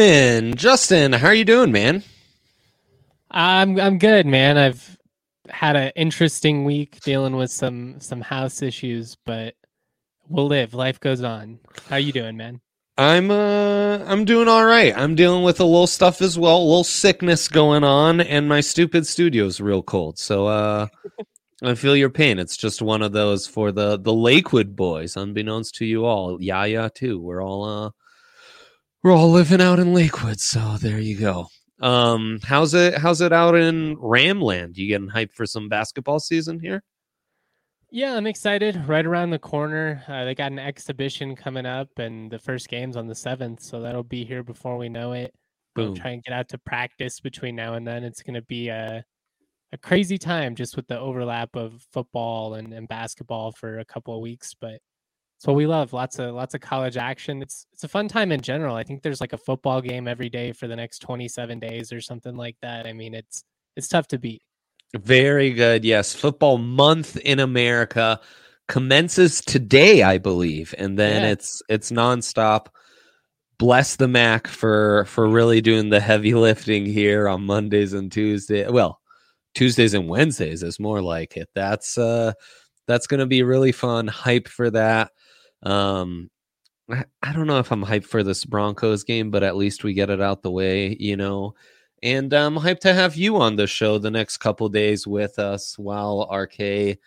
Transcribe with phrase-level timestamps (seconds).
[0.00, 1.12] In, Justin.
[1.12, 2.02] How are you doing, man?
[3.30, 4.58] I'm I'm good, man.
[4.58, 4.98] I've
[5.48, 9.54] had an interesting week dealing with some some house issues, but
[10.28, 10.74] we'll live.
[10.74, 11.60] Life goes on.
[11.88, 12.60] How you doing, man?
[12.98, 14.96] I'm uh I'm doing all right.
[14.96, 18.60] I'm dealing with a little stuff as well, a little sickness going on, and my
[18.60, 20.18] stupid studio's real cold.
[20.18, 20.86] So uh
[21.62, 22.38] I feel your pain.
[22.38, 26.40] It's just one of those for the the Lakewood boys, unbeknownst to you all.
[26.42, 27.18] Yaya too.
[27.20, 27.90] We're all uh
[29.02, 31.46] we're all living out in Lakewood, so there you go.
[31.80, 32.98] Um, how's it?
[32.98, 34.76] How's it out in Ramland?
[34.76, 36.82] You getting hyped for some basketball season here?
[37.90, 38.86] Yeah, I'm excited.
[38.86, 42.96] Right around the corner, uh, they got an exhibition coming up, and the first game's
[42.96, 45.34] on the seventh, so that'll be here before we know it.
[45.74, 45.94] Boom.
[45.94, 48.04] try and get out to practice between now and then.
[48.04, 49.04] It's going to be a
[49.72, 54.14] a crazy time just with the overlap of football and, and basketball for a couple
[54.14, 54.80] of weeks, but
[55.40, 55.94] it's what we love.
[55.94, 57.40] Lots of lots of college action.
[57.40, 58.76] It's it's a fun time in general.
[58.76, 62.02] I think there's like a football game every day for the next 27 days or
[62.02, 62.86] something like that.
[62.86, 63.42] I mean, it's
[63.74, 64.42] it's tough to beat.
[64.98, 65.82] Very good.
[65.82, 68.20] Yes, football month in America
[68.68, 71.30] commences today, I believe, and then Yeah.
[71.30, 72.66] it's it's nonstop.
[73.58, 78.68] Bless the Mac for for really doing the heavy lifting here on Mondays and Tuesday.
[78.68, 79.00] Well,
[79.54, 81.48] Tuesdays and Wednesdays is more like it.
[81.54, 82.34] That's uh
[82.86, 84.06] that's going to be really fun.
[84.06, 85.12] Hype for that.
[85.62, 86.30] Um
[86.90, 89.94] I I don't know if I'm hyped for this Broncos game, but at least we
[89.94, 91.54] get it out the way, you know.
[92.02, 95.78] And I'm hyped to have you on the show the next couple days with us
[95.78, 96.98] while RK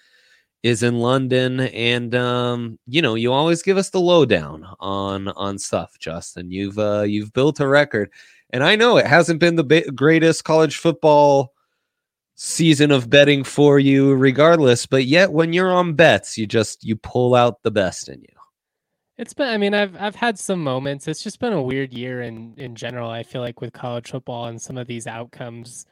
[0.64, 1.62] is in London.
[1.62, 6.52] And um, you know, you always give us the lowdown on on stuff, Justin.
[6.52, 8.12] You've uh, you've built a record,
[8.52, 11.54] and I know it hasn't been the ba- greatest college football
[12.36, 14.86] season of betting for you, regardless.
[14.86, 18.43] But yet, when you're on bets, you just you pull out the best in you.
[19.18, 21.08] It's been I mean, I've I've had some moments.
[21.08, 23.10] It's just been a weird year in in general.
[23.10, 25.86] I feel like with college football and some of these outcomes,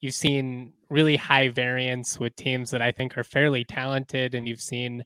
[0.00, 4.62] you've seen really high variance with teams that I think are fairly talented and you've
[4.62, 5.04] seen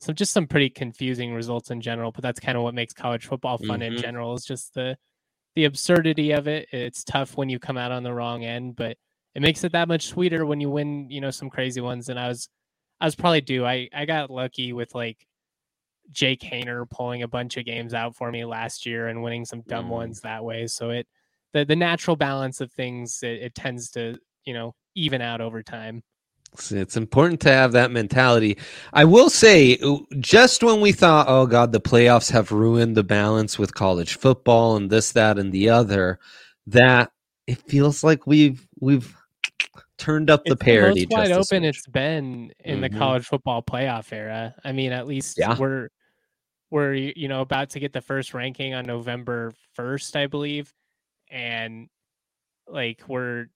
[0.00, 3.26] some just some pretty confusing results in general, but that's kind of what makes college
[3.26, 3.96] football fun in Mhm.
[3.96, 4.98] general is just the
[5.56, 6.68] the absurdity of it.
[6.72, 8.98] It's tough when you come out on the wrong end, but
[9.34, 12.08] it makes it that much sweeter when you win, you know, some crazy ones.
[12.08, 12.48] And I was
[13.00, 13.66] I was probably due.
[13.66, 15.26] I I got lucky with like
[16.12, 19.62] Jake Haener pulling a bunch of games out for me last year and winning some
[19.62, 19.90] dumb Mm.
[19.90, 20.66] ones that way.
[20.66, 21.06] So it
[21.52, 25.62] the the natural balance of things it, it tends to you know even out over
[25.62, 26.02] time.
[26.52, 28.58] It's, it's important to have that mentality.
[28.92, 29.78] I will say,
[30.18, 34.76] just when we thought, oh God, the playoffs have ruined the balance with college football
[34.76, 36.18] and this, that, and the other,
[36.66, 37.12] that
[37.46, 39.16] it feels like we've we've
[40.00, 41.06] turned up the It's parity.
[41.10, 42.98] most wide open it's been in the Mhm.
[42.98, 44.54] college football playoff era.
[44.64, 45.56] I mean, at least Yeah.
[45.58, 45.88] we're
[46.70, 50.72] we're you know about to get the first ranking on November first, I believe,
[51.30, 51.88] and
[52.66, 53.48] like we're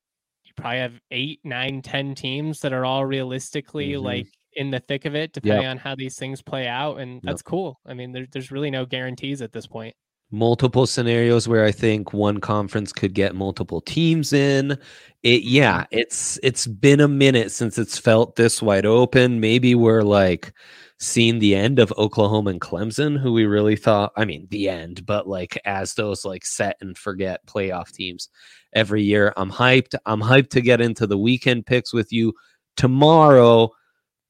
[0.45, 4.03] you probably have eight, nine, ten teams that are all realistically Mhm.
[4.03, 7.43] like in the thick of it, depending on how these things play out, and that's
[7.43, 7.81] cool.
[7.87, 9.97] I mean, there, there's really no guarantees at this point.
[10.35, 14.79] Multiple scenarios where I think one conference could get multiple teams in.
[15.23, 19.41] It yeah, it's it's been a minute since it's felt this wide open.
[19.41, 20.53] Maybe we're like
[20.99, 25.05] seeing the end of Oklahoma and Clemson, who we really thought, I mean, the end,
[25.07, 28.29] but like as those like set and forget playoff teams
[28.75, 29.33] every year.
[29.37, 29.95] I'm hyped.
[30.07, 32.33] I'm hyped to get into the weekend picks with you
[32.77, 33.71] tomorrow.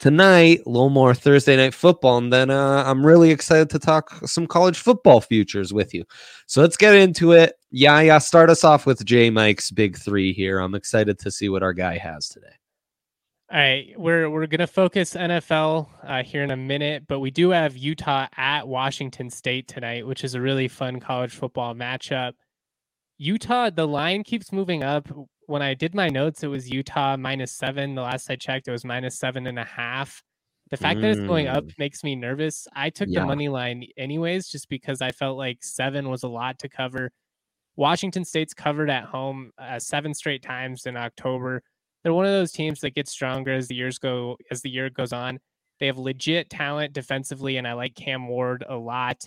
[0.05, 4.12] Tonight, a little more Thursday night football, and then uh, I'm really excited to talk
[4.27, 6.05] some college football futures with you.
[6.45, 7.55] So let's get into it.
[7.71, 8.19] Yeah, yeah.
[8.19, 10.59] Start us off with J Mike's big three here.
[10.59, 12.53] I'm excited to see what our guy has today.
[13.51, 17.49] All right, we're we're gonna focus NFL uh, here in a minute, but we do
[17.49, 22.35] have Utah at Washington State tonight, which is a really fun college football matchup.
[23.17, 25.09] Utah, the line keeps moving up.
[25.46, 27.94] When I did my notes, it was Utah minus seven.
[27.94, 30.23] The last I checked, it was minus seven and a half.
[30.70, 31.79] The fact that it's going up Mm.
[31.79, 32.67] makes me nervous.
[32.75, 33.20] I took Yeah.
[33.20, 37.12] the money line anyways, just because I felt like seven was a lot to cover.
[37.76, 41.62] Washington State's covered at home uh, seven straight times in October
[42.02, 44.91] they're one of those teams that gets stronger as the years go as the year
[44.91, 45.41] goes on.
[45.81, 49.25] They have legit talent defensively, and I like Cam Ward a lot.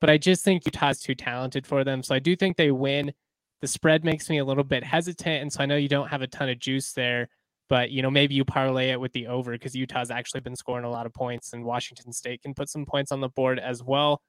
[0.00, 2.02] But I just think Utah's too talented for them.
[2.02, 3.12] So I do think they win.
[3.60, 5.42] The spread makes me a little bit hesitant.
[5.42, 7.28] And so I know you don't have a ton of juice there,
[7.68, 10.84] but you know, maybe you parlay it with the over because Utah's actually been scoring
[10.84, 13.82] a lot of points and Washington State can put some points on the board as
[13.82, 14.22] well.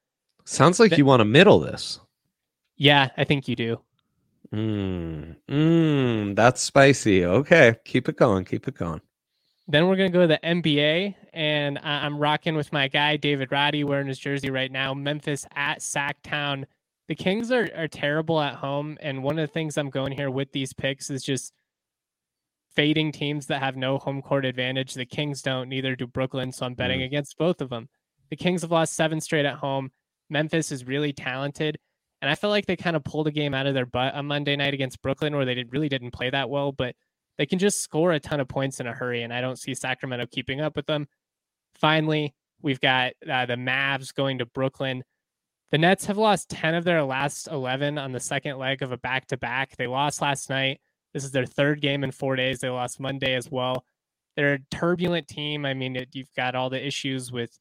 [0.44, 2.00] Sounds like Th- you want to middle this.
[2.76, 3.80] Yeah, I think you do.
[4.52, 7.24] Mm, mm, that's spicy.
[7.24, 8.44] Okay, keep it going.
[8.44, 9.00] Keep it going.
[9.68, 13.84] Then we're gonna go to the NBA, and I'm rocking with my guy David Roddy
[13.84, 14.94] wearing his jersey right now.
[14.94, 16.64] Memphis at Sacktown.
[17.10, 20.30] The Kings are are terrible at home, and one of the things I'm going here
[20.30, 21.52] with these picks is just
[22.76, 24.94] fading teams that have no home court advantage.
[24.94, 27.06] The Kings don't, neither do Brooklyn, so I'm betting Mm.
[27.06, 27.88] against both of them.
[28.30, 29.90] The Kings have lost seven straight at home.
[30.28, 31.78] Memphis is really talented,
[32.22, 34.26] and I feel like they kind of pulled a game out of their butt on
[34.26, 36.94] Monday night against Brooklyn, where they did, really didn't play that well, but
[37.38, 39.74] they can just score a ton of points in a hurry, and I don't see
[39.74, 41.08] Sacramento keeping up with them.
[41.74, 45.02] Finally, we've got uh, the Mavs going to Brooklyn.
[45.70, 48.96] The Nets have lost 10 of their last 11 on the second leg of a
[48.96, 49.76] back to back.
[49.76, 50.80] They lost last night.
[51.14, 52.60] This is their third game in four days.
[52.60, 53.84] They lost Monday as well.
[54.36, 55.64] They're a turbulent team.
[55.64, 57.56] I mean, it, you've got all the issues with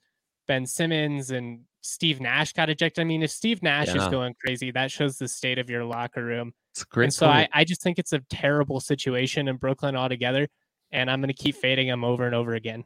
[0.48, 3.02] Ben Simmons and Steve Nash got ejected.
[3.02, 6.24] I mean, if Steve Nash is going crazy, that shows the state of your locker
[6.24, 6.54] room.
[6.74, 7.06] It's great.
[7.06, 7.48] and so I.
[7.54, 10.48] I just think it's a terrible situation in Brooklyn altogether.
[10.92, 12.84] And I'm going to keep fading them over and over again.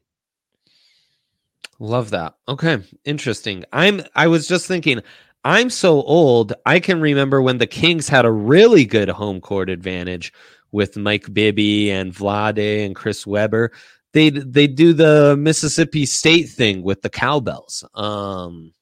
[1.80, 2.36] Love that.
[2.48, 3.65] Okay, interesting.
[3.74, 5.01] I'm I was just thinking
[5.45, 9.69] I'm so old, I can remember when the Kings had a really good home court
[9.69, 10.31] advantage
[10.71, 13.71] with Mike Bibby and Vlade and Chris Webber.
[14.13, 17.83] They they do the Mississippi State thing with the cowbells.
[17.95, 18.74] Um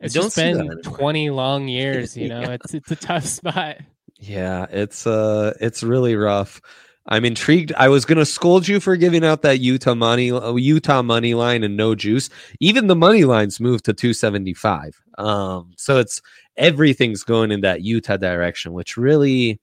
[0.00, 2.50] It's just been 20 long years, you know, Yeah.
[2.52, 3.76] it's, it's a tough spot.
[4.18, 6.60] Yeah, it's uh it's really rough.
[7.08, 7.72] I'm intrigued.
[7.76, 11.64] I was gonna scold you for giving out that Utah money uh, Utah money line
[11.64, 12.28] and no juice.
[12.60, 15.00] Even the money lines moved to 275.
[15.16, 16.20] Um, so it's
[16.56, 19.60] everything's going in that Utah direction, which really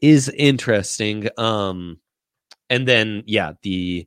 [0.00, 1.28] is interesting.
[1.38, 1.98] Um,
[2.68, 4.06] and then yeah, the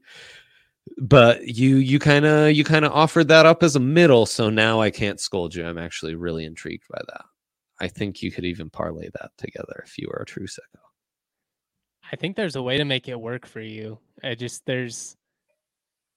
[0.98, 4.50] but you you kind of you kind of offered that up as a middle, so
[4.50, 5.66] now I can't scold you.
[5.66, 7.26] I'm actually really intrigued by that.
[7.80, 10.93] I think you could even parlay that together if you were a true sicko.
[12.14, 13.98] I think there's a way to make it work for you.
[14.24, 15.18] I just, there's,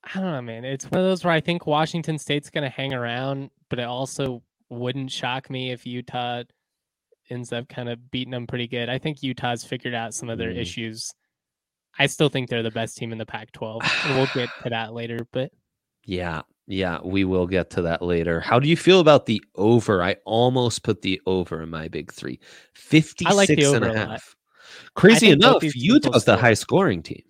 [0.05, 0.63] I don't know, man.
[0.63, 3.85] It's one of those where I think Washington State's going to hang around, but it
[3.87, 6.43] also wouldn't shock me if Utah
[7.31, 8.91] ends up kind of beating them pretty good.
[8.91, 10.59] I think Utah's figured out some of their Mm.
[10.61, 11.11] issues.
[11.99, 13.81] I still think they're the best team in the Pac 12.
[14.11, 15.51] we'll get to that later, but
[16.05, 18.39] Yeah, yeah, we will get to that later.
[18.41, 20.03] How do you feel about the over?
[20.03, 22.39] I almost put the over in my big three.
[22.75, 24.21] 56 and over a a lot.
[24.97, 27.23] Crazy enough, Utah's the high scoring team.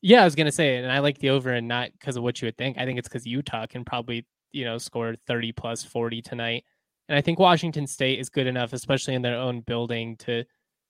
[0.00, 2.40] Yeah, I was gonna say, and I like the over, and not because of what
[2.40, 2.78] you would think.
[2.78, 6.64] I think it's because Utah can probably, you know, score thirty plus forty tonight,
[7.08, 10.44] and I think Washington State is good enough, especially in their own building, to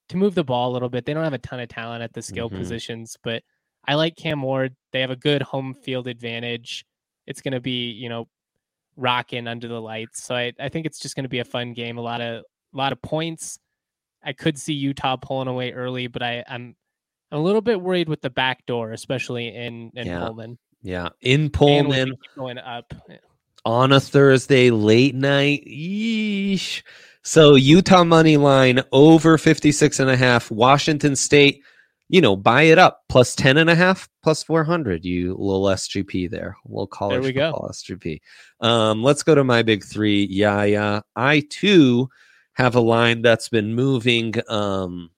[0.09, 1.05] to move the ball a little bit.
[1.05, 2.59] They don't have a ton of talent at the skill Mhm.
[2.59, 3.43] positions, but
[3.87, 4.75] I like Cam Ward.
[4.93, 6.85] They have a good home field advantage.
[7.27, 8.29] It's going to be, you know,
[8.97, 10.23] rocking under the lights.
[10.23, 11.99] So I, I think it's just going to be a fun game.
[11.99, 13.59] A lot of a lot of points.
[14.25, 16.75] I could see Utah pulling away early, but I, I'm
[17.31, 20.21] I'm a little bit worried with the back door, especially in in Yeah.
[20.27, 20.59] Pullman.
[20.83, 22.93] Yeah, in Pullman going up.
[23.65, 25.65] on a Thursday late night.
[25.67, 26.83] Yeesh.
[27.23, 30.51] So Utah money line over 56 and a half.
[30.51, 31.63] Washington State,
[32.09, 35.05] you know, buy it up plus 10 and a half plus 400.
[35.05, 36.57] You little SGP there.
[36.67, 37.53] Little college we go.
[37.53, 38.19] football SGP.
[38.61, 40.27] Um, let's go to my big three.
[40.29, 41.01] Yeah, yeah.
[41.15, 42.09] I too
[42.55, 45.11] have a line that's been moving um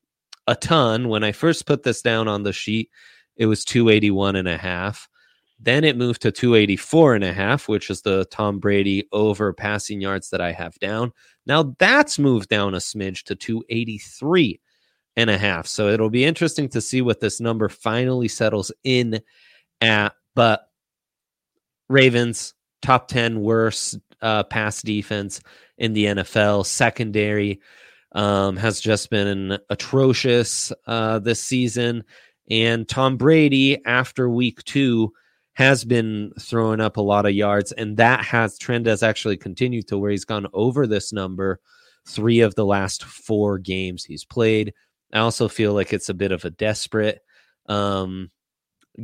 [0.47, 1.09] a ton.
[1.09, 2.91] When I first put this down on the sheet,
[3.37, 5.09] it was 281 and a half.
[5.61, 10.00] Then it moved to 284 and a half, which is the Tom Brady over passing
[10.00, 11.12] yards that I have down.
[11.47, 14.61] Now that's moved down a smidge to 283
[15.17, 15.67] and a half.
[15.67, 19.21] So it'll be interesting to see what this number finally settles in
[19.81, 20.12] at.
[20.35, 20.69] But
[21.88, 25.40] Ravens, top 10 worst uh, pass defense
[25.78, 27.61] in the NFL, secondary
[28.12, 32.02] um, has just been atrocious uh, this season.
[32.50, 35.12] And Tom Brady, after week two,
[35.54, 39.87] has been throwing up a lot of yards, and that has trend has actually continued
[39.88, 41.61] to where he's gone over this number
[42.09, 44.73] three of the last four games he's played.
[45.12, 47.21] I also feel like it's a bit of a desperate
[47.66, 48.31] um,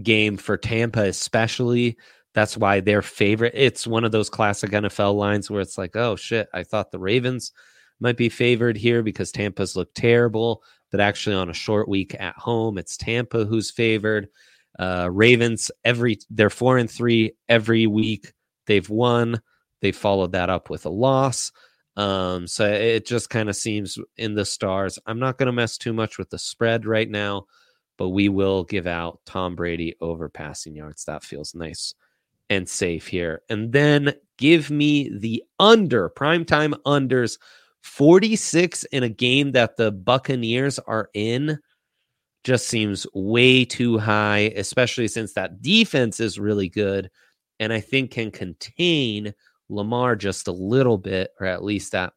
[0.02, 1.96] game for Tampa, especially.
[2.32, 3.54] That's why their favorite.
[3.56, 6.98] It's one of those classic NFL lines where it's like, oh shit, I thought the
[6.98, 7.52] Ravens
[7.98, 12.36] might be favored here because Tampa's looked terrible, but actually on a short week at
[12.36, 14.28] home, it's Tampa who's favored.
[14.78, 18.32] Uh, Ravens every they're four and three every week
[18.66, 19.40] they've won.
[19.82, 21.50] They followed that up with a loss.
[21.96, 24.98] Um, so it just kind of seems in the stars.
[25.06, 27.46] I'm not going to mess too much with the spread right now,
[27.98, 31.04] but we will give out Tom Brady over passing yards.
[31.04, 31.94] That feels nice
[32.50, 33.42] and safe here.
[33.48, 37.38] And then give me the under primetime unders
[37.82, 41.58] 46 in a game that the Buccaneers are in
[42.44, 47.10] just seems way too high, especially since that defense is really good
[47.60, 49.34] and I think can contain
[49.68, 52.14] Lamar just a little bit, or at least that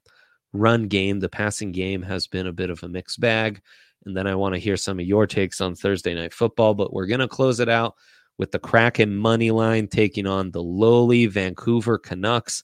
[0.54, 1.20] run game.
[1.20, 3.62] The passing game has been a bit of a mixed bag.
[4.06, 6.94] And then I want to hear some of your takes on Thursday night football, but
[6.94, 7.96] we're going to close it out
[8.38, 12.63] with the Kraken money line taking on the lowly Vancouver Canucks.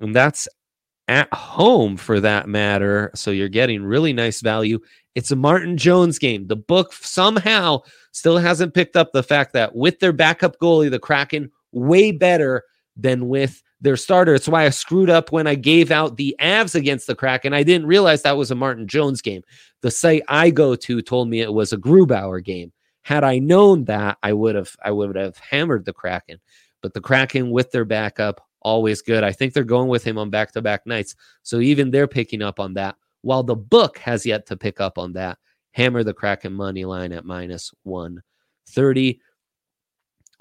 [0.00, 0.48] And that's
[1.08, 3.10] at home for that matter.
[3.14, 4.78] So you're getting really nice value.
[5.14, 6.46] It's a Martin Jones game.
[6.46, 7.80] The book somehow
[8.12, 12.64] still hasn't picked up the fact that with their backup goalie, the Kraken, way better
[12.96, 14.34] than with their starter.
[14.34, 17.52] It's why I screwed up when I gave out the Avs against the Kraken.
[17.52, 19.42] I didn't realize that was a Martin Jones game.
[19.82, 22.72] The site I go to told me it was a Grubauer game.
[23.02, 26.38] Had I known that, I would have I would have hammered the Kraken.
[26.82, 29.24] But the Kraken with their backup, always good.
[29.24, 31.14] I think they're going with him on back-to-back nights.
[31.42, 32.96] So even they're picking up on that.
[33.22, 35.38] While the book has yet to pick up on that.
[35.72, 39.20] Hammer the Kraken money line at minus 130.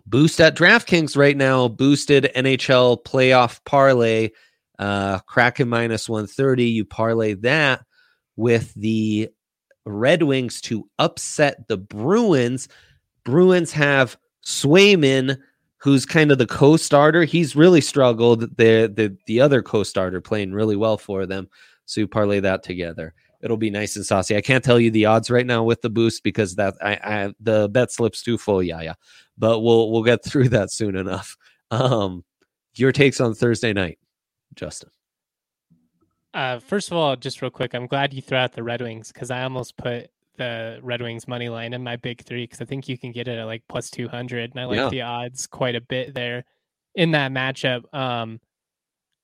[0.06, 1.68] Boost at DraftKings right now.
[1.68, 4.32] Boosted NHL playoff parlay.
[4.78, 6.66] Uh, Kraken minus 130.
[6.66, 7.86] You parlay that
[8.36, 9.30] with the
[9.86, 12.68] Red Wings to upset the Bruins.
[13.24, 15.38] Bruins have Swayman,
[15.78, 17.24] who's kind of the co-starter.
[17.24, 18.42] He's really struggled.
[18.58, 21.50] The the the other co-starter playing really well for them.
[21.86, 23.14] So you parlay that together.
[23.42, 24.38] It'll be nice and saucy.
[24.38, 27.34] I can't tell you the odds right now with the boost because that I, I
[27.40, 28.62] the bet slips too full.
[28.62, 28.94] Yeah, yeah.
[29.38, 31.36] But we'll we'll get through that soon enough.
[31.72, 32.24] Um,
[32.76, 33.98] your takes on Thursday night,
[34.56, 34.90] Justin.
[36.34, 39.12] Uh, first of all, just real quick, I'm glad you threw out the Red Wings
[39.12, 42.66] because I almost put the Red Wings money line in my big three because I
[42.66, 44.90] think you can get it at like plus 200, and I like Yeah.
[44.90, 46.46] the odds quite a bit there
[46.96, 47.94] in that matchup.
[47.94, 48.40] Um,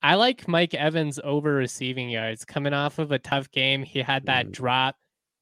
[0.02, 3.84] I like Mike Evans over receiving yards coming off of a tough game.
[3.84, 4.52] He had that Mm.
[4.52, 4.96] drop.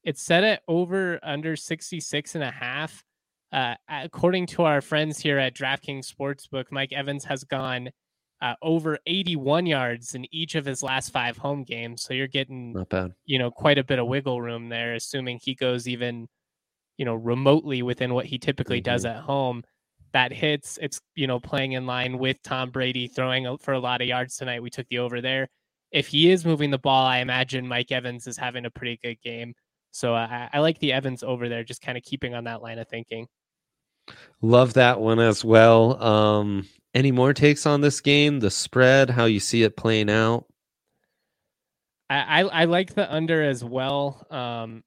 [0.04, 3.04] It's set at over under 66 and a half.
[3.52, 7.90] Uh, according to our friends here at DraftKings Sportsbook, Mike Evans has gone
[8.42, 12.04] uh, over 81 yards in each of his last five home games.
[12.04, 13.14] So you're getting, Not bad.
[13.26, 16.28] you know, quite a bit of wiggle room there, assuming he goes even,
[16.98, 19.64] you know, remotely within what he typically does at home.
[20.14, 20.78] That hits.
[20.82, 24.38] It's, you know, playing in line with Tom Brady throwing for a lot of yards
[24.38, 24.64] tonight.
[24.64, 25.50] We took the over there.
[25.92, 29.22] If he is moving the ball, I imagine Mike Evans is having a pretty good
[29.22, 29.54] game.
[29.92, 32.80] So I, I like the Evans over there, just kind of keeping on that line
[32.80, 33.28] of thinking.
[34.42, 36.02] Love that one as well.
[36.04, 38.40] Um, any more takes on this game?
[38.40, 40.46] The spread, how you see it playing out?
[42.10, 44.26] I, I, I like the under as well.
[44.32, 44.84] Um,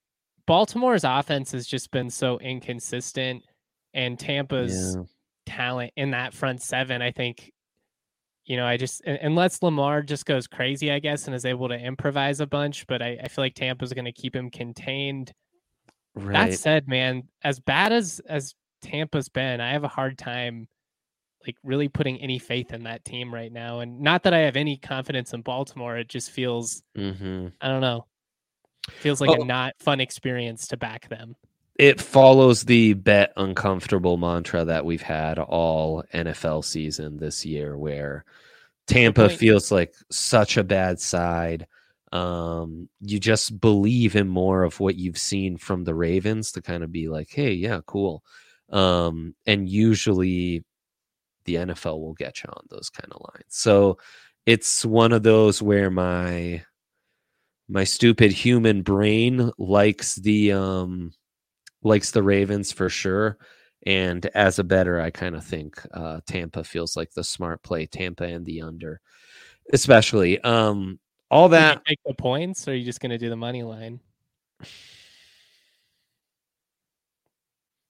[0.46, 3.44] Baltimore's offense has just been so inconsistent.
[3.94, 5.02] and Tampa's Yeah.
[5.46, 7.52] talent in that front seven, I think,
[8.44, 11.78] you know, I just unless Lamar just goes crazy, I guess, and is able to
[11.78, 15.32] improvise a bunch, but I, I feel like Tampa's going to keep him contained.
[16.14, 16.50] Right.
[16.50, 20.68] That said, man, as bad as as Tampa's been, I have a hard time
[21.48, 23.80] like really putting any faith in that team right now.
[23.80, 27.80] And not that I have any confidence in Baltimore, it just feels hmm I don't
[27.80, 28.06] know.
[28.90, 29.42] Feels like Oh.
[29.42, 31.34] a not fun experience to back them.
[31.76, 38.24] It follows the bet uncomfortable mantra that we've had all NFL season this year, where
[38.86, 41.66] Tampa feels like such a bad side.
[42.12, 46.82] Um, you just believe in more of what you've seen from the Ravens to kind
[46.82, 48.24] of be like, hey, yeah, cool.
[48.70, 50.64] Um, and usually
[51.48, 53.46] the NFL will get you on those kind of lines.
[53.48, 53.98] So
[54.44, 56.62] it's one of those where my
[57.68, 61.12] my stupid human brain likes the um
[61.82, 63.38] likes the Ravens for sure.
[63.86, 67.86] And as a better, I kind of think uh, Tampa feels like the smart play.
[67.86, 69.00] Tampa and the under,
[69.72, 70.40] especially.
[70.40, 70.98] Um,
[71.30, 74.00] all that take the points, or are you just going to do the money line?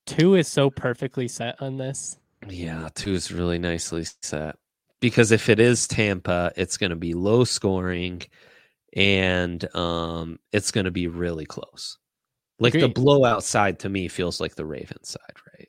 [0.06, 2.18] Two is so perfectly set on this.
[2.46, 4.56] Yeah, two is really nicely set.
[5.00, 8.22] Because if it is Tampa, it's going to be low scoring
[8.96, 11.98] and um it's going to be really close.
[12.60, 12.90] Like the Agreed.
[12.90, 15.68] blowout side to me feels like the Ravens side, right?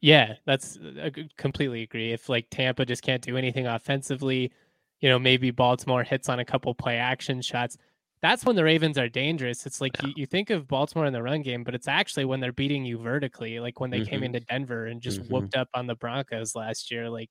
[0.00, 2.12] Yeah, that's I c- completely agree.
[2.12, 4.52] If like Tampa just can't do anything offensively,
[5.00, 7.76] you know, maybe Baltimore hits on a couple play action shots.
[8.20, 9.64] That's when the Ravens are dangerous.
[9.64, 12.40] It's like you, you think of Baltimore in the run game, but it's actually when
[12.40, 14.24] they're beating you vertically, like when they came Mhm.
[14.26, 15.30] into Denver and just Mhm.
[15.30, 17.08] whooped up on the Broncos last year.
[17.08, 17.30] Like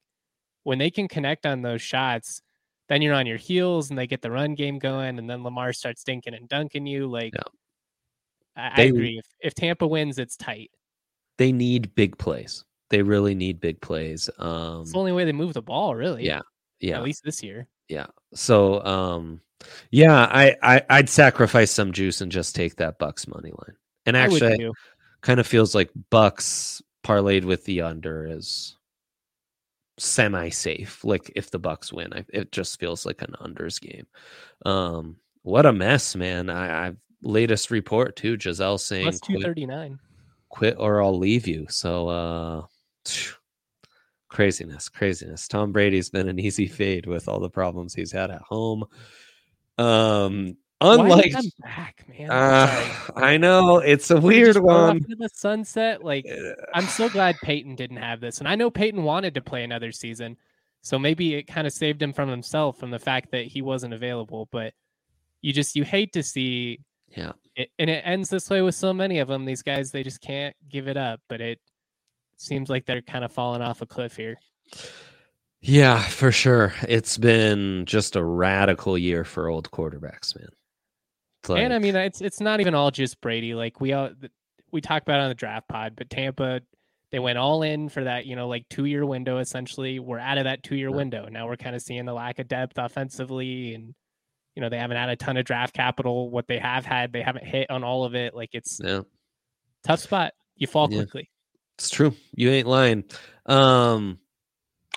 [0.64, 2.42] when they can connect on those shots,
[2.88, 5.74] then you're on your heels and they get the run game going, and then Lamar
[5.74, 7.08] starts dinking and dunking you.
[7.08, 7.34] Like.
[8.56, 9.18] I, I agree.
[9.20, 10.72] If if Tampa wins, it's tight.
[11.38, 12.66] They need big plays.
[12.90, 14.30] They really need big plays.
[14.40, 16.26] Um It's the only way they move the ball, really.
[16.26, 16.42] yeah.
[16.80, 16.98] Yeah.
[16.98, 17.68] At least this year.
[17.90, 18.08] Yeah.
[18.34, 19.42] So um
[19.92, 23.76] yeah, I, I I'd sacrifice some juice and just take that Bucks money line.
[24.06, 24.72] And actually
[25.22, 28.78] kind of feels like Bucks parlayed with the under is
[29.98, 31.04] semi safe.
[31.04, 34.08] Like if the Bucks win, I, it just feels like an unders game.
[34.66, 36.50] Um, what a mess, man!
[36.50, 38.38] I, I latest report too.
[38.38, 39.40] Gisele saying two thirty nine.
[39.40, 40.00] quit, thirty nine.
[40.50, 41.66] quit or I'll leave you.
[41.70, 42.66] So uh,
[44.30, 45.48] craziness, craziness.
[45.48, 48.86] Tom Brady's been an easy fade with all the problems he's had at home.
[49.78, 51.34] Um, unlike.
[51.36, 52.30] I'm back, man.
[52.32, 55.06] Uh, I know it's a weird just go off one.
[55.20, 56.04] the sunset.
[56.04, 56.26] Like
[56.74, 59.92] I'm so glad Peyton didn't have this, and I know Peyton wanted to play another
[59.92, 60.38] season,
[60.82, 63.94] so maybe it kind of saved him from himself from the fact that he wasn't
[63.94, 64.48] available.
[64.52, 64.74] But
[65.42, 66.80] you just you hate to see
[67.16, 67.34] Yeah.
[67.56, 69.46] it, and it ends this way with so many of them.
[69.46, 71.60] These guys they just can't give it up, but it
[72.38, 74.38] seems like they're kind of falling off a cliff here.
[75.62, 76.74] Yeah, for sure.
[76.88, 80.50] It's been just a radical year for old quarterbacks, man.
[81.44, 83.54] It's and I mean, it's it's not even all just Brady.
[83.54, 84.10] Like we all
[84.72, 86.62] we talked about on the draft pod, but Tampa
[87.12, 89.38] they went all in for that, you know, like two year window.
[89.40, 90.96] Essentially, we're out of that two year Yeah.
[90.96, 91.28] window.
[91.30, 93.96] Now we're kind of seeing the lack of depth offensively, and
[94.56, 96.30] you know they haven't had a ton of draft capital.
[96.30, 98.36] What they have had, they haven't hit on all of it.
[98.36, 99.02] Like it's yeah,
[99.86, 100.34] tough spot.
[100.58, 101.00] You fall Yeah.
[101.00, 101.30] quickly.
[101.78, 102.14] it's true.
[102.36, 103.06] You ain't lying.
[103.46, 104.18] Um,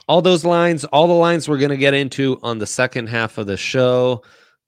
[0.08, 3.46] all those lines, all the lines we're gonna get into on the second half of
[3.46, 4.22] the show.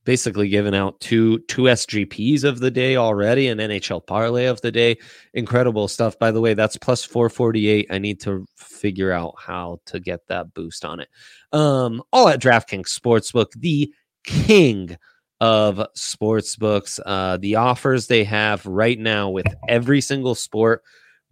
[0.04, 4.72] Basically, giving out two two SGPs of the day already, an NHL parlay of the
[4.72, 4.98] day.
[5.32, 6.18] Incredible stuff.
[6.18, 7.86] By the way, that's plus four forty eight.
[7.90, 11.08] I need to figure out how to get that boost on it.
[11.52, 13.92] Um, all at DraftKings Sportsbook, the
[14.24, 14.96] king
[15.42, 17.00] of sportsbooks.
[17.04, 20.82] Uh, the offers they have right now with every single sport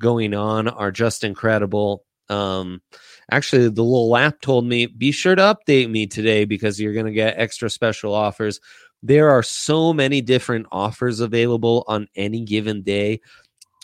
[0.01, 2.05] going on are just incredible.
[2.29, 2.83] Um,
[3.31, 7.07] actually, the little app told me be sure to update me today because you're going
[7.07, 8.61] to get extra special offers.
[9.03, 13.21] There are so many different offers available on any given day.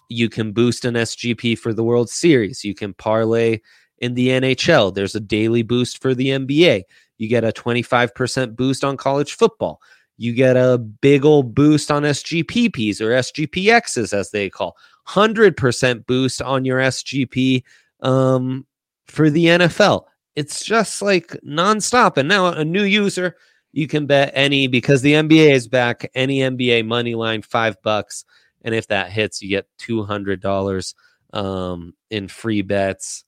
[0.09, 2.65] You can boost an SGP for the World Series.
[2.65, 3.61] You can parlay
[3.99, 4.95] in the NHL.
[4.95, 6.83] There's a daily boost for the NBA.
[7.19, 9.81] You get a 25% boost on college football.
[10.19, 14.77] You get a big old boost on SGPPs or SGPXs, as they call.
[15.09, 17.63] 100% boost on your SGP
[18.01, 18.67] um,
[19.07, 20.05] for the NFL.
[20.35, 22.17] It's just like nonstop.
[22.17, 23.37] And now a new user,
[23.73, 26.11] you can bet any because the NBA is back.
[26.15, 28.25] Any NBA money line, five bucks,
[28.63, 30.95] and if that hits, you get two hundred dollars
[31.33, 33.25] um, in free bets.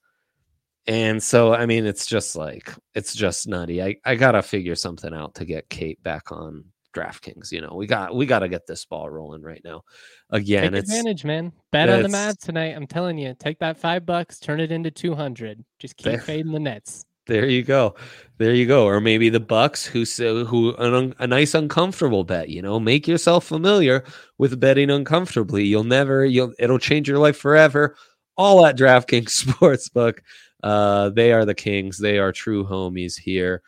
[0.87, 3.81] And so, I mean, it's just like it's just nutty.
[3.81, 6.65] I I gotta figure something out to get Kate back on
[6.99, 7.51] DraftKings.
[7.51, 9.83] You know, we got we got to get this ball rolling right now.
[10.29, 11.51] Again, Take it's advantage, man.
[11.71, 12.75] Bet on the Mavs tonight.
[12.75, 15.63] I'm telling you, take that five bucks, turn it into two hundred.
[15.79, 16.21] Just keep There.
[16.21, 17.05] fading the Nets.
[17.27, 17.93] There you go.
[18.39, 18.85] There you go.
[18.85, 20.03] Or maybe the Bucks, who
[20.45, 22.49] who an, a nice uncomfortable bet.
[22.49, 24.03] You know, make yourself familiar
[24.39, 25.65] with betting uncomfortably.
[25.65, 26.25] You'll never.
[26.25, 26.53] You'll.
[26.57, 27.95] It'll change your life forever.
[28.35, 30.19] All at DraftKings Sportsbook.
[30.63, 31.97] Uh, they are the kings.
[31.99, 33.61] They are true homies here.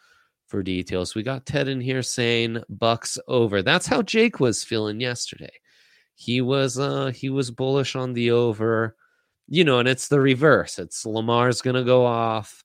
[0.47, 4.99] for details we got ted in here saying bucks over that's how jake was feeling
[4.99, 5.51] yesterday
[6.15, 8.95] he was uh he was bullish on the over
[9.47, 12.63] you know and it's the reverse it's lamar's gonna go off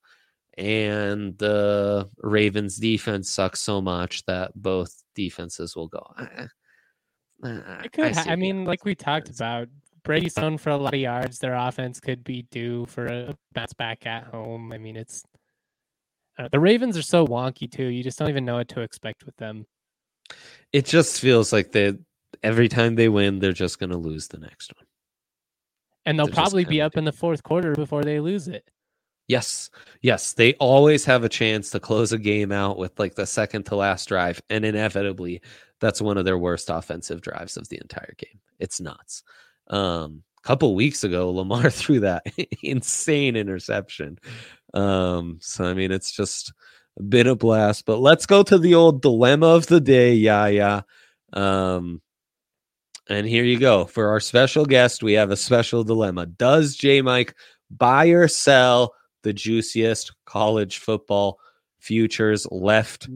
[0.61, 6.05] and the Ravens defense sucks so much that both defenses will go.
[6.19, 6.49] "Ah,
[7.45, 8.15] ah, I could.
[8.15, 9.69] ha- I mean, like we talked difference." about,
[10.03, 11.39] Brady's thrown for a lot of yards.
[11.39, 14.73] Their offense could be due for a bounce back at home.
[14.73, 15.25] I mean, it's
[16.41, 17.85] uh, the Ravens are so wonky too.
[17.85, 19.67] You just don't even know what to expect with them.
[20.73, 21.95] It just feels like they
[22.43, 24.87] every time they win, they're just going to lose the next one.
[26.07, 28.69] And they'll They're probably be up in the fourth quarter before they lose it.
[29.29, 33.27] Yes, yes, they always have a chance to close a game out with like the
[33.27, 35.41] second to last drive, and inevitably,
[35.79, 38.41] that's one of their worst offensive drives of the entire game.
[38.59, 39.23] It's nuts.
[39.69, 42.25] Um, a couple weeks ago, Lamar threw that
[42.63, 44.19] insane interception.
[44.75, 46.53] Um, so I mean, it's just
[47.09, 47.85] been a blast.
[47.87, 50.81] But let's go to the old dilemma of the day, yeah, yeah.
[51.33, 52.01] Um,
[53.09, 55.03] and here you go for our special guest.
[55.03, 56.27] We have a special dilemma.
[56.27, 57.35] Does J Mike
[57.71, 61.39] buy or sell the juiciest college football
[61.79, 63.09] futures left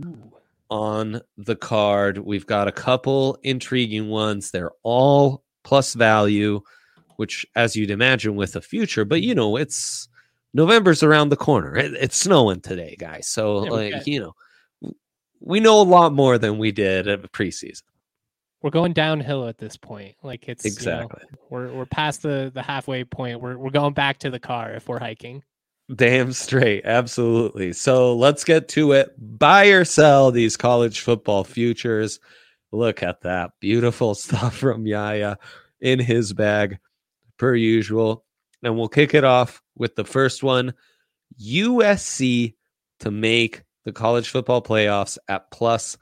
[0.71, 2.19] on the card?
[2.19, 4.51] We've got a couple intriguing ones.
[4.51, 6.61] They're all plus value,
[7.17, 10.09] which, as you'd imagine, with a future, but you know, it's
[10.55, 11.77] November's around the corner.
[11.77, 13.29] It, it's snowing today, guys.
[13.29, 14.35] So, Yeah, like, you know,
[15.41, 17.83] we know a lot more than we did at preseason.
[18.63, 20.15] We're going downhill at this point.
[20.23, 21.23] Like it's you know, Exactly.
[21.51, 23.43] we're we're past the the halfway point.
[23.43, 25.43] We're we're going back to the car if we're hiking.
[25.95, 26.87] Damn straight.
[26.87, 27.75] Absolutely.
[27.75, 29.15] So let's get to it.
[29.19, 32.21] Buy or sell these college football futures.
[32.73, 33.51] Look at that.
[33.61, 35.37] Beautiful stuff from Yaya
[35.83, 36.79] in his bag,
[37.37, 38.24] per usual.
[38.65, 40.75] And we'll kick it off with the first one
[41.41, 42.55] USC
[43.01, 45.99] to make the college football playoffs at plus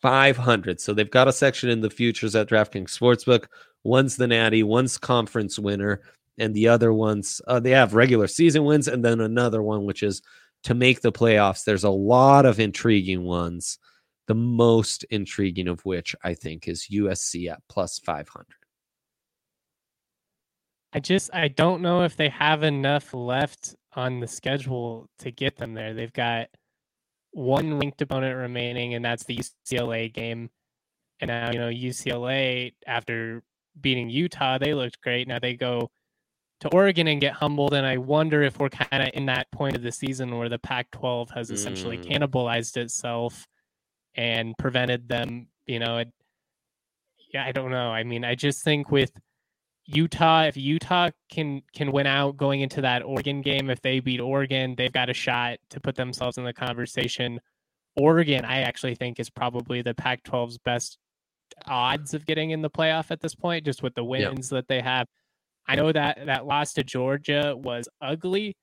[0.00, 0.80] 500.
[0.80, 3.46] So they've got a section in the futures at DraftKings Sportsbook.
[3.84, 6.00] One's the Natty, one's conference winner
[6.40, 10.02] and the other ones uh, they have regular season wins and then another one which
[10.02, 10.22] is
[10.64, 13.78] to make the playoffs there's a lot of intriguing ones
[14.26, 18.46] the most intriguing of which i think is usc at plus 500
[20.92, 25.56] I just I don't know if they have enough left on the schedule to get
[25.56, 25.94] them there.
[25.94, 26.48] They've got
[27.32, 30.50] one linked opponent remaining, and that's the UCLA game.
[31.20, 33.42] And now you know UCLA after
[33.80, 35.28] beating Utah, they looked great.
[35.28, 35.90] Now they go
[36.60, 39.76] to Oregon and get humbled, and I wonder if we're kind of in that point
[39.76, 42.04] of the season where the Pac-12 has essentially Mm.
[42.06, 43.46] cannibalized itself
[44.14, 45.48] and prevented them.
[45.66, 46.12] You know, it,
[47.32, 47.90] yeah, I don't know.
[47.90, 49.12] I mean, I just think with
[49.86, 54.20] Utah, if Utah can can win out going into that Oregon game, if they beat
[54.20, 57.40] Oregon, they've got a shot to put themselves in the conversation.
[57.96, 60.98] Oregon, I actually think is probably the Pac-12's best
[61.66, 64.28] odds of getting in the playoff at this point, just with the Yeah.
[64.28, 65.08] wins that they have.
[65.66, 68.56] I know that that loss to Georgia was ugly,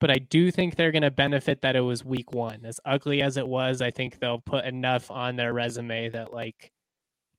[0.00, 2.64] but I do think they're going to benefit that it was week one.
[2.64, 6.72] As ugly as it was, I think they'll put enough on their resume that like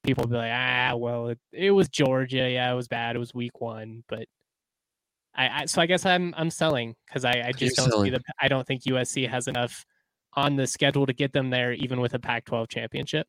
[0.07, 2.49] people be like, ah, well, it, it was Georgia.
[2.49, 3.15] Yeah, it was bad.
[3.15, 4.27] It was week one, but
[5.35, 8.05] I, I so I guess I'm I'm selling because I, I just You're don't selling.
[8.05, 9.85] see the I don't think USC has enough
[10.33, 13.27] on the schedule to get them there, even with a Pac-12 championship.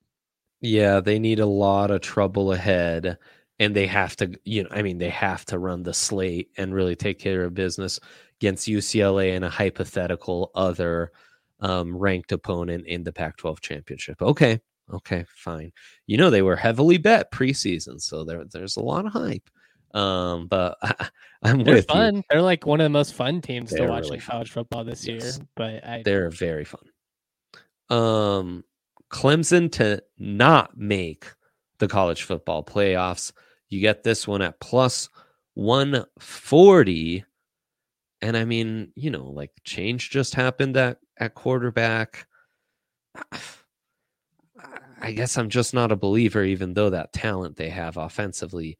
[0.61, 3.19] yeah they need a lot of trouble ahead
[3.59, 6.75] and they have to you know i mean they have to run the slate and
[6.75, 8.01] really take care of business
[8.41, 11.13] against ucla and a hypothetical other
[11.61, 14.61] um, ranked opponent in the pac 12 championship okay
[14.93, 15.73] okay fine
[16.07, 19.49] you know they were heavily bet preseason so there, there's a lot of hype
[19.95, 21.09] um but I,
[21.43, 22.23] i'm They're with you fun.
[22.31, 24.85] They're like one of the most fun teams to They're watch really in college football
[24.85, 25.23] this Yes.
[25.39, 25.47] year.
[25.57, 26.81] But I they're very fun.
[27.91, 28.65] Um,
[29.11, 31.27] Clemson to not make
[31.79, 33.33] the college football playoffs.
[33.69, 35.09] You get this one at plus
[35.55, 37.25] 140.
[38.21, 42.27] And I mean, you know, like change just happened at, at quarterback.
[45.01, 48.79] I guess I'm just not a believer, even though that talent they have offensively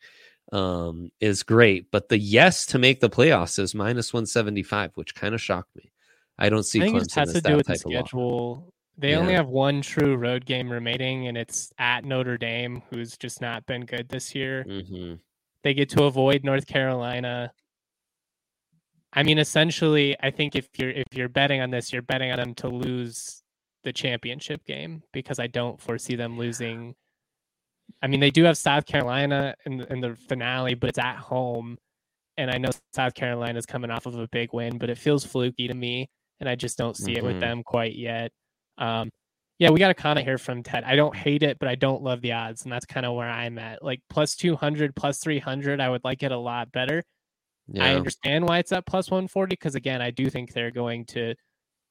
[0.53, 1.91] um, is great.
[1.91, 5.93] But the yes to make the playoffs is minus 175, which kind of shocked me.
[6.39, 7.73] I don't see I think it Clemson just has as to that do with the
[7.73, 8.73] type of schedule.
[8.97, 13.41] They only have one true road game remaining, and it's at Notre Dame, who's just
[13.41, 14.65] not been good this year.
[14.65, 15.21] Mhm.
[15.63, 17.53] They get to avoid North Carolina.
[19.13, 22.39] I mean, essentially, I think if you're if you're betting on this, you're betting on
[22.39, 23.43] them to lose
[23.89, 26.95] the championship game because I don't foresee them losing.
[28.03, 31.17] I mean, they do have South Carolina in the, in the finale, but it's at
[31.17, 31.79] home,
[32.37, 35.25] and I know South Carolina is coming off of a big win, but it feels
[35.25, 37.41] fluky to me, and I just don't see it with Mhm.
[37.41, 38.31] them quite yet.
[38.77, 39.09] Um,
[39.59, 40.85] yeah, we got a comment here from Ted.
[40.85, 43.29] I don't hate it, but I don't love the odds, and that's kind of where
[43.29, 43.83] I'm at.
[43.83, 47.03] Like plus two hundred, plus three hundred, I would like it a lot better.
[47.83, 51.35] I understand why it's at plus 140 because again, I do think they're going to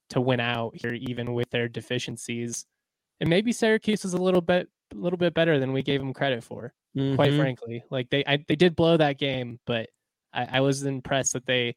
[0.10, 2.66] to win out here even with their deficiencies.
[3.20, 6.14] And maybe Syracuse is a little bit a little bit better than we gave them
[6.14, 6.74] credit for,
[7.16, 7.38] quite Mhm.
[7.38, 7.84] frankly.
[7.90, 9.90] Like they I, they did blow that game, but
[10.34, 11.76] I, I was impressed that they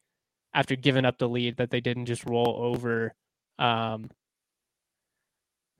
[0.53, 3.13] after giving up the lead that they didn't just roll over
[3.59, 4.09] um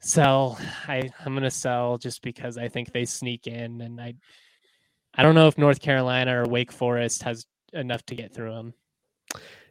[0.02, 0.58] sell.
[0.88, 4.16] I I'm gonna sell just because I think they sneak in and I
[5.14, 8.74] I don't know if North Carolina or Wake Forest has enough to get through them.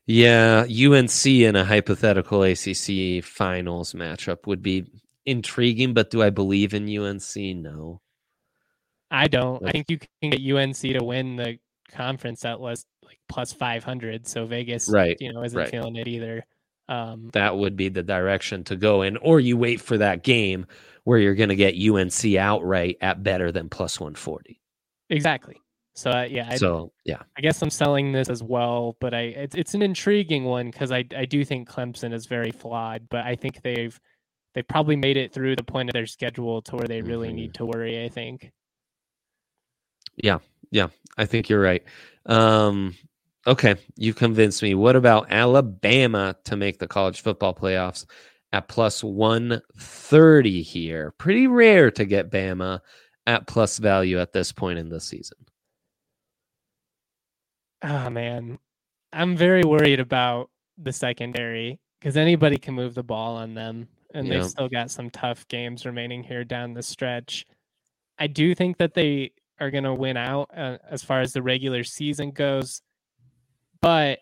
[0.06, 4.86] Yeah, UNC in a hypothetical ACC finals matchup would be
[5.26, 7.36] intriguing, but do I believe in UNC?
[7.36, 8.00] No.
[9.10, 9.64] I don't.
[9.66, 11.58] I think you can get UNC to win the
[11.92, 14.26] conference at less like plus five hundred.
[14.26, 15.68] So Vegas, Right, you know, isn't right.
[15.70, 16.44] feeling it either.
[16.88, 20.66] Um, That would be the direction to go in, or you wait for that game
[21.04, 24.60] where you're going to get UNC outright at better than plus 140.
[25.08, 25.56] exactly.
[26.00, 27.18] So uh, yeah, I, so, yeah.
[27.36, 30.90] I guess I'm selling this as well, but I it's it's an intriguing one because
[30.90, 34.00] I I do think Clemson is very flawed, but I think they've
[34.54, 37.34] they probably made it through the point of their schedule to where they really Mhm.
[37.34, 38.02] need to worry.
[38.02, 38.50] I think.
[40.16, 40.38] Yeah,
[40.70, 41.84] yeah, I think you're right.
[42.24, 42.96] Um,
[43.46, 44.74] okay, you convinced me.
[44.74, 48.06] What about Alabama to make the college football playoffs
[48.54, 51.12] at plus 130 here?
[51.18, 52.80] Pretty rare to get Bama
[53.26, 55.36] at plus value at this point in the season.
[57.82, 58.58] Oh man,
[59.12, 64.26] I'm very worried about the secondary because anybody can move the ball on them, and
[64.26, 64.34] Yeah.
[64.34, 67.46] they've still got some tough games remaining here down the stretch.
[68.18, 71.42] I do think that they are going to win out uh, as far as the
[71.42, 72.82] regular season goes,
[73.80, 74.18] but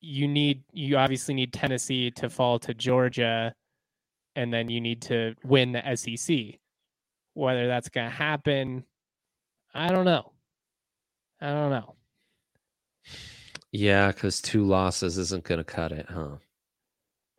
[0.00, 3.54] you need you obviously need Tennessee to fall to Georgia,
[4.36, 6.58] and then you need to win the SEC.
[7.34, 8.84] Whether that's going to happen,
[9.74, 10.32] I don't know.
[11.40, 11.93] I don't know.
[13.76, 16.36] Yeah, because two losses isn't going to cut it, huh?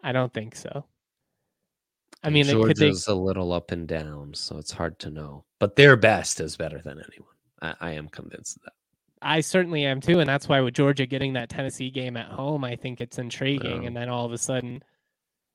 [0.04, 0.84] I don't think so.
[2.22, 5.10] I mean, it- could they, Georgia's a little up and down, so it's hard to
[5.10, 5.46] know.
[5.60, 7.36] But their best is better than anyone.
[7.62, 8.74] I, I am convinced of that.
[9.22, 12.66] I certainly am too, and that's why with Georgia getting that Tennessee game at home,
[12.66, 13.84] I think it's intriguing.
[13.84, 13.88] Yeah.
[13.88, 14.84] And then all of a sudden,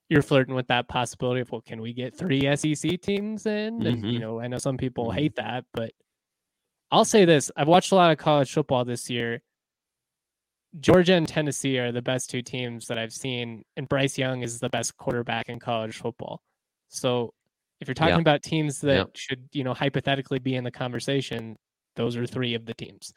[0.08, 3.86] you're flirting with that possibility of, well, can we get three SEC teams in?
[3.86, 4.20] And you Mhm.
[4.20, 5.14] know, I know some people Mhm.
[5.14, 5.92] hate that, but
[6.90, 9.42] I'll say this: I've watched a lot of college football this year.
[10.78, 14.60] Georgia and Tennessee are the best two teams that I've seen, and Bryce Young is
[14.60, 16.40] the best quarterback in college football.
[16.88, 17.34] So,
[17.80, 18.20] if you're talking Yeah.
[18.20, 19.04] about teams that Yeah.
[19.14, 21.56] should, you know, hypothetically be in the conversation,
[21.96, 23.12] those are three of the teams.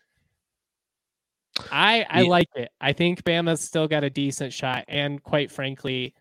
[1.71, 2.29] I I Yeah.
[2.29, 2.71] like it.
[2.81, 6.13] I think Bama's still got a decent shot, and quite frankly,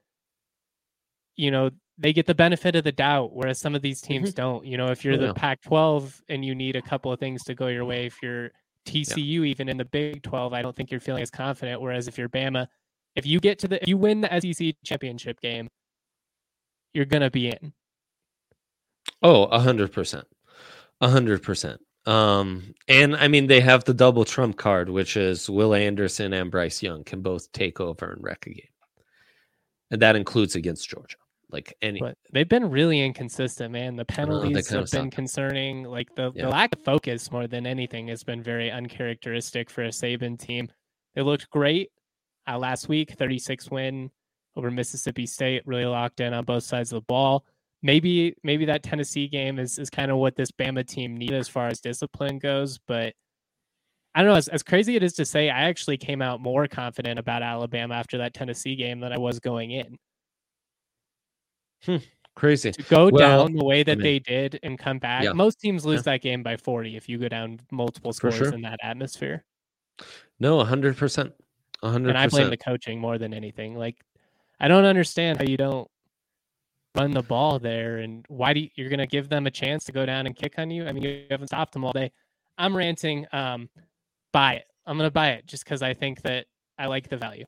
[1.37, 4.37] you know, they get the benefit of the doubt, whereas some of these teams mm-hmm.
[4.43, 4.67] don't.
[4.67, 5.33] You know, if you're Oh, the yeah.
[5.35, 8.51] Pac-12 and you need a couple of things to go your way, if you're
[8.87, 11.81] TCU, even in the Big 12, I don't think you're feeling as confident.
[11.81, 12.67] Whereas if you're Bama,
[13.15, 15.69] if you get to the, if you win the SEC championship game,
[16.95, 17.73] you're gonna be in.
[19.23, 20.27] Oh, a hundred percent,
[21.01, 21.81] a hundred percent.
[22.07, 26.51] Um, and I mean, they have the double trump card, which is Will Anderson and
[26.51, 28.67] Bryce Young can both take over and wreck a game,
[29.91, 31.17] and that includes against Georgia.
[31.53, 33.97] Like any, But they've been really inconsistent, man.
[33.97, 35.11] The penalties have been suck.
[35.13, 35.85] concerning.
[35.85, 36.45] Like the, Yeah.
[36.47, 40.69] the lack of focus more than anything has been very uncharacteristic for a Saban team.
[41.15, 41.91] They looked great
[42.49, 44.11] uh, last week, 36 win
[44.57, 47.45] over Mississippi State, really locked in on both sides of the ball.
[47.83, 51.49] Maybe maybe that Tennessee game is, is kind of what this Bama team needed as
[51.49, 52.79] far as discipline goes.
[52.87, 53.15] But
[54.15, 56.69] I don't know, as, as crazy it is to say, I actually came out more
[56.69, 59.99] confident about Alabama after that Tennessee game than I was going in.
[62.35, 62.73] Crazy.
[62.73, 65.25] To go Well, down the way that mean- they did and come back.
[65.25, 65.33] Yeah.
[65.33, 66.13] Most teams lose Yeah.
[66.15, 68.53] that game by 40 if you go down multiple scores sure.
[68.53, 69.45] in that atmosphere.
[70.41, 71.33] No, hundred percent,
[71.83, 73.77] hundred And I blame the coaching more than anything.
[73.77, 73.97] Like,
[74.59, 75.89] I don't understand how you don't
[76.95, 79.85] run the ball there, and why do you, you're going to give them a chance
[79.85, 80.87] to go down and kick on you?
[80.87, 82.11] I mean, you haven't stopped them all day.
[82.59, 83.27] I'm ranting.
[83.33, 83.69] Um,
[84.33, 84.65] buy it.
[84.87, 86.47] I'm going to buy it just because I think that
[86.79, 87.45] I like the value.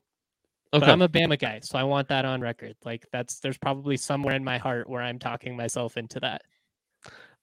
[0.71, 2.75] But Okay, I'm a Bama guy, so I want that on record.
[2.83, 6.41] Like, that's there's probably somewhere in my heart where I'm talking myself into that.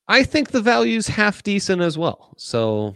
[0.09, 2.35] I think the value's half decent as well.
[2.37, 2.95] So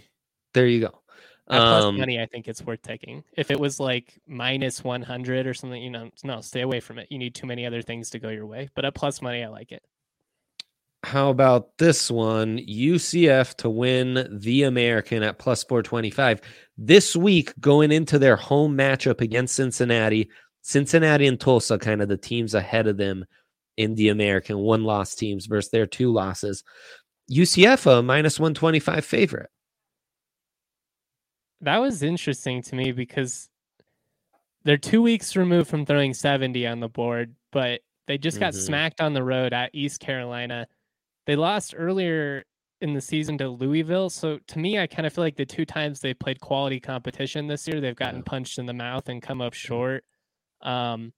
[0.53, 1.01] there you go.
[1.49, 3.23] At plus Um, money, I think it's worth taking.
[3.37, 7.07] If it was like minus 100 or something, you know, no, stay away from it.
[7.11, 8.69] You need too many other things to go your way.
[8.75, 9.83] But at plus money, I like it.
[11.07, 12.59] How about this one?
[12.59, 16.41] UCF to win the American at plus 425
[16.77, 20.29] this week, going into their home matchup against Cincinnati.
[20.63, 23.25] Cincinnati and Tulsa, kind of the teams ahead of them
[23.77, 26.65] in the American, one loss teams versus their two losses.
[27.31, 29.51] UCF a minus 125 favorite.
[31.61, 33.49] That was interesting to me because
[34.65, 38.67] they're two weeks removed from throwing 70 on the board, but they just got Mhm.
[38.67, 40.67] smacked on the road at East Carolina.
[41.27, 42.45] They lost earlier
[42.81, 44.11] in the season to Louisville.
[44.11, 47.47] So to me, I kind of feel like the two times they played quality competition
[47.47, 50.05] this year, they've gotten punched in the mouth and come up short.
[50.61, 51.13] Um,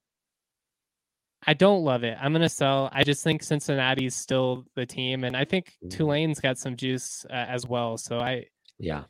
[1.47, 2.17] I don't love it.
[2.21, 2.91] I'm gonna sell.
[2.93, 5.91] I just think Cincinnati's still the team, and I think Mhm.
[5.91, 7.97] Tulane's got some juice uh, as well.
[7.97, 8.47] So I,
[8.79, 9.05] Yeah.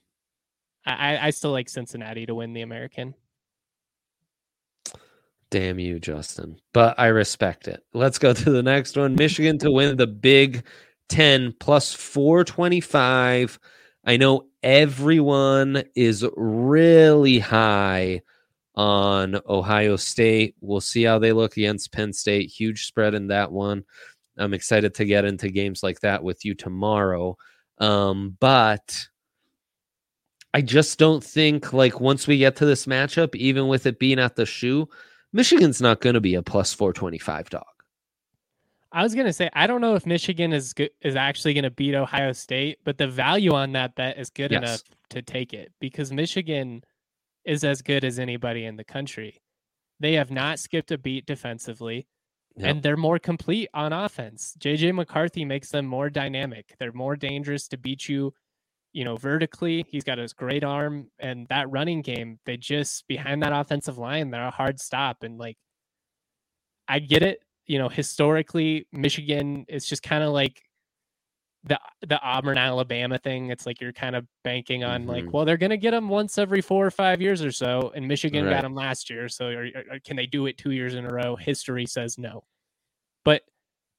[0.85, 3.15] I, I still like Cincinnati to win the American.
[5.51, 6.61] Damn you, Justin.
[6.75, 7.83] But I respect it.
[7.95, 9.15] Let's go to the next one.
[9.15, 10.65] Michigan to win the Big
[11.09, 13.59] 10 plus 425.
[14.05, 18.23] I know everyone is really high
[18.75, 20.55] on Ohio State.
[20.61, 22.51] We'll see how they look against Penn State.
[22.51, 23.85] Huge spread in that one.
[24.39, 27.37] I'm excited to get into games like that with you tomorrow.
[27.79, 29.09] Um, but
[30.55, 34.19] I just don't think like once we get to this matchup, even with it being
[34.19, 34.89] at the shoe,
[35.33, 37.65] Michigan's not going to be a plus 425 dog.
[38.93, 41.95] I was gonna say I don't know if Michigan is good, is actually gonna beat
[41.95, 44.59] Ohio State, but the value on that bet is good Yes.
[44.63, 46.83] enough to take it because Michigan
[47.45, 49.43] is as good as anybody in the country.
[50.01, 52.07] They have not skipped a beat defensively,
[52.57, 52.67] Yep.
[52.71, 54.55] and they're more complete on offense.
[54.59, 56.75] JJ McCarthy makes them more dynamic.
[56.79, 58.35] They're more dangerous to beat you,
[58.93, 59.85] you know, vertically.
[59.89, 62.41] He's got his great arm, and that running game.
[62.47, 65.59] They just behind that offensive line, they're a hard stop, and like,
[66.89, 70.61] I get it you know, historically, Michigan is just kind of like
[71.65, 73.51] the the Auburn Alabama thing.
[73.51, 75.09] It's like you're kind of banking on Mhm.
[75.09, 78.09] like, well, they're gonna get them once every four or five years or so, and
[78.09, 79.29] Michigan got them last year.
[79.29, 79.69] So,
[80.05, 81.37] can they do it two years in a row?
[81.37, 82.45] History says no,
[83.25, 83.43] but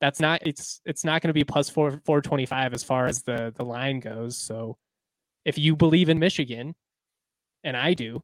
[0.02, 0.42] that's not.
[0.48, 3.54] It's it's not going to be plus four four twenty five as far as the
[3.56, 4.38] the line goes.
[4.38, 4.78] So,
[5.46, 6.76] if you believe in Michigan,
[7.64, 8.24] and I do,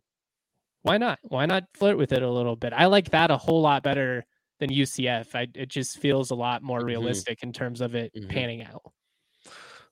[0.82, 1.20] why not?
[1.24, 2.74] Why not flirt with it a little bit?
[2.74, 4.26] I like that a whole lot better
[4.60, 5.36] than UCF.
[5.36, 6.86] I, it just feels a lot more Mhm.
[6.86, 8.30] realistic in terms of it Mhm.
[8.30, 8.82] panning out.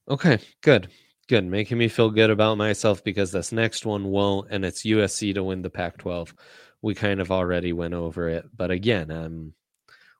[0.07, 0.89] Okay, good.
[1.29, 1.45] Good.
[1.45, 5.43] Making me feel good about myself because this next one won't, and it's USC to
[5.43, 6.33] win the Pac 12.
[6.81, 8.45] We kind of already went over it.
[8.55, 9.53] But again, um,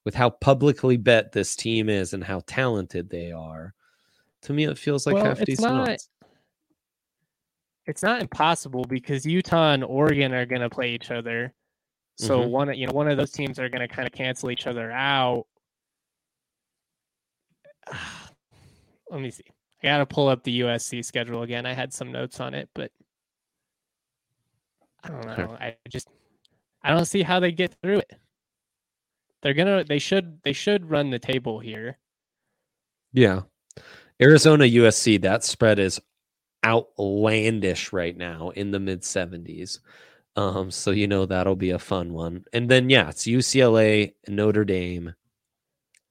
[0.05, 3.73] with how publicly bet this team is and how talented they are,
[4.43, 6.09] to me, it feels like Well, half it's decent not- odds.
[7.85, 11.53] It's not impossible because Utah and Oregon are going to play each other.
[12.17, 12.49] So Mhm.
[12.49, 14.67] one, of- you know, one of those teams are going to kind of cancel each
[14.67, 15.47] other out.
[19.09, 19.43] Let me see.
[19.81, 21.65] I got to pull up the USC schedule again.
[21.65, 22.91] I had some notes on it, but
[25.03, 25.57] I don't know.
[25.59, 26.07] I just
[26.81, 28.13] I don't see how they get through it.
[29.41, 29.83] They're gonna.
[29.83, 30.41] They should.
[30.43, 31.97] They should run the table here.
[33.11, 33.41] Yeah.
[34.21, 35.99] Arizona USC, that spread is
[36.65, 39.79] outlandish right now in the mid 70s.
[40.35, 42.45] Um, so you know that'll be a fun one.
[42.53, 45.13] And then yeah, it's UCLA, Notre Dame,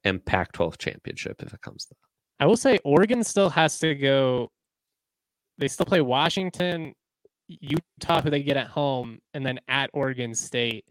[0.05, 2.45] and Pac 12 championship if it comes to that.
[2.45, 4.51] I will say Oregon still has to go.
[5.59, 6.95] They still play Washington,
[7.49, 10.85] Utah, who they get at home, and then at Oregon State.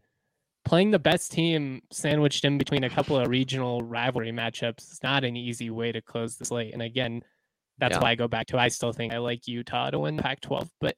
[0.63, 5.23] Playing the best team sandwiched in between a couple of regional rivalry matchups is not
[5.23, 6.73] an easy way to close the slate.
[6.73, 7.23] And again,
[7.79, 8.01] that's Yeah.
[8.01, 10.39] why I go back to I still think I like Utah to win the Pac
[10.41, 10.95] 12, but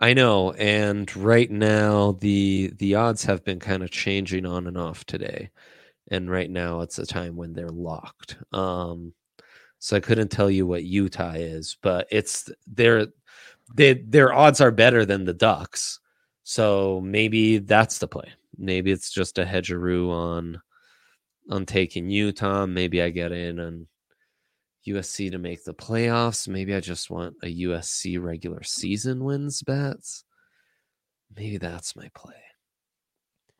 [0.00, 4.76] I know, and right now the the odds have been kind of changing on and
[4.76, 5.50] off today.
[6.10, 8.36] And right now it's a time when they're locked.
[8.52, 9.14] Um
[9.80, 13.08] so I couldn't tell you what Utah is, but it's their
[13.76, 16.00] they, their odds are better than the Ducks.
[16.44, 18.32] So maybe that's the play.
[18.58, 20.62] Maybe it's just a hedgeroo on
[21.50, 22.66] on taking Utah.
[22.66, 23.88] Maybe I get in on
[24.86, 26.48] USC to make the playoffs.
[26.48, 30.24] Maybe I just want a USC regular season wins bets.
[31.36, 32.34] Maybe that's my play.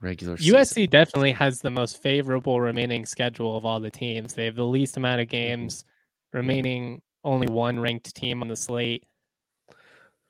[0.01, 0.91] Regular USC season.
[0.91, 4.35] definitely has the most favorable remaining schedule of all the teams.
[4.35, 5.37] They have the least amount of mm-hmm.
[5.37, 5.85] games
[6.33, 9.05] remaining, only one ranked team on the slate.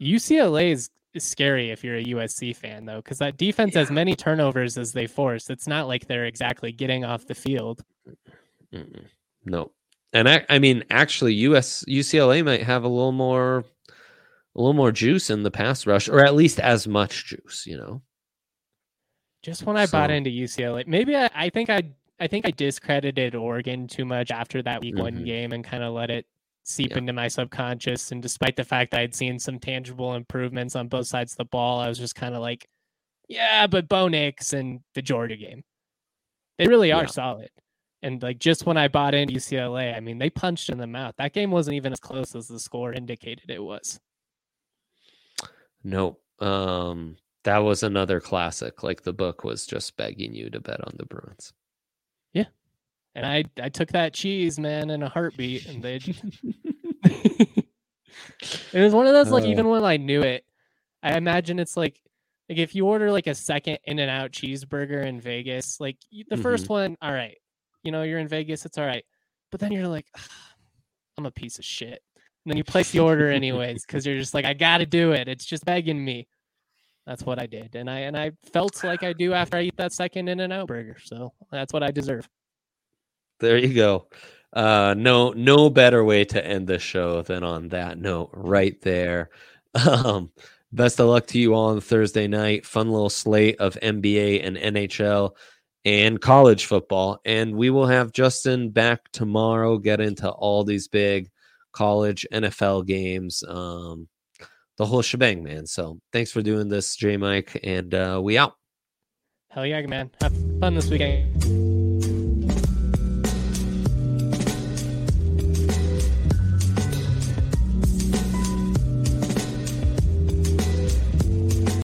[0.01, 4.15] UCLA is, is scary if you're a USC fan, though, because that defense has many
[4.15, 5.51] turnovers as they force.
[5.51, 7.83] It's not like they're exactly getting off the field.
[8.73, 9.07] Mm-mm.
[9.45, 9.73] No.
[10.15, 13.59] And I, I mean, actually, US UCLA might have a little more,
[13.89, 17.67] a little more juice in the pass rush, or at least as much juice.
[17.67, 18.03] You know.
[19.43, 21.83] Just when I bought into UCLA, maybe I, I think I
[22.21, 25.25] I think I discredited Oregon too much after that week one Mhm.
[25.27, 26.27] game and kind of let it
[26.63, 26.99] seep Yeah.
[26.99, 28.13] into my subconscious.
[28.13, 31.45] And despite the fact I had seen some tangible improvements on both sides of the
[31.45, 32.69] ball, I was just kind of like,
[33.29, 35.65] yeah, but Bo Nix and the Georgia game,
[36.57, 37.07] they really are Yeah.
[37.09, 37.51] solid.
[38.05, 41.15] And like just when I bought into UCLA, I mean, they punched in the mouth.
[41.17, 43.99] That game wasn't even as close as the score indicated it was.
[45.83, 46.21] Nope.
[46.39, 48.83] Um, that was another classic.
[48.83, 51.55] Like the book was just begging you to bet on the Bruins.
[52.35, 52.45] Yeah.
[53.15, 55.95] And I I took that cheese, man, in a heartbeat, and they.
[57.05, 57.65] it
[58.75, 59.49] was one of those like Uh.
[59.49, 60.45] even when I knew it,
[61.03, 61.99] I imagine it's like
[62.51, 65.97] like if you order like a second In and Out cheeseburger in Vegas, like
[66.29, 67.39] the first one, all right,
[67.85, 69.05] you know you're in Vegas, it's all right,
[69.51, 70.07] but then you're like,
[71.17, 74.35] I'm a piece of shit, and then you place the order anyways because you're just
[74.35, 75.29] like I got to do it.
[75.29, 76.27] It's just begging me.
[77.07, 79.77] That's what I did, and I and I felt like I do after I eat
[79.77, 80.97] that second In and Out burger.
[81.05, 82.29] So that's what I deserve.
[83.41, 84.09] There you go.
[84.55, 89.31] Uh, no, no better way to end the show than on that note, right there.
[89.75, 90.31] Um,
[90.73, 92.65] best of luck to you all on Thursday night.
[92.65, 95.33] Fun little slate of NBA and NHL
[95.85, 97.21] and college football.
[97.25, 101.31] And we will have Justin back tomorrow, get into all these big
[101.73, 103.43] college NFL games.
[103.47, 104.09] Um,
[104.77, 105.67] the whole shebang, man.
[105.67, 108.55] So thanks for doing this, J Mike, and uh, we out.
[109.51, 110.11] Hell yeah, man.
[110.21, 111.74] Have fun this weekend.